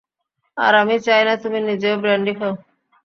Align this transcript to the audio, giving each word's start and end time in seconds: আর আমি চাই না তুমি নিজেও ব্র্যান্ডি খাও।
আর 0.57 0.73
আমি 0.81 0.95
চাই 1.05 1.21
না 1.27 1.33
তুমি 1.43 1.59
নিজেও 1.69 1.95
ব্র্যান্ডি 2.01 2.33
খাও। 2.39 2.53